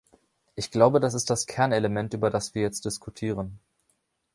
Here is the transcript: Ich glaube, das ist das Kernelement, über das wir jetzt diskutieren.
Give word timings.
Ich 0.55 0.71
glaube, 0.71 0.99
das 0.99 1.13
ist 1.13 1.29
das 1.29 1.45
Kernelement, 1.45 2.15
über 2.15 2.31
das 2.31 2.55
wir 2.55 2.63
jetzt 2.63 2.85
diskutieren. 2.85 3.59